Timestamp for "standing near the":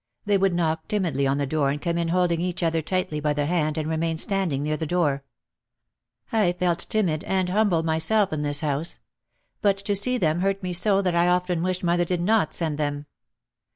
4.17-4.87